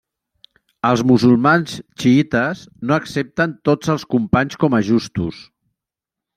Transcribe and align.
Els 0.87 1.03
musulmans 1.11 1.75
xiïtes 2.03 2.65
no 2.91 2.97
accepten 2.97 3.55
tots 3.71 3.95
els 3.97 4.09
companys 4.17 4.61
com 4.65 4.77
a 4.81 4.85
justos. 4.93 5.47